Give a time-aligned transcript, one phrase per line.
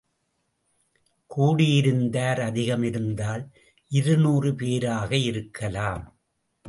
[1.29, 3.43] கூடியிருந்தார், அதிகம் இருந்தால்,
[3.91, 6.17] இருநூறு பேராக இருக்கலாம்.